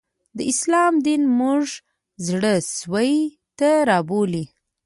د 0.37 0.39
اسلام 0.51 0.93
دین 1.07 1.21
موږ 1.39 1.65
زړه 2.27 2.53
سوي 2.79 3.11
ته 3.57 3.69
رابولي 3.89 4.45